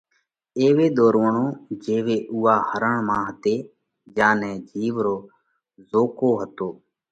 ايوئِي 0.59 0.87
ۮورووڻ 0.97 1.35
جيوَئي 1.83 2.17
اُوئا 2.33 2.55
هرڻ 2.69 2.93
مانه 3.07 3.25
هتئِي، 3.27 3.55
جيا 4.15 4.29
نئہ 4.39 4.51
جِيوَ 4.69 4.97
رو 5.05 5.15
زوکو 5.89 6.29
هتو۔ 6.41 6.69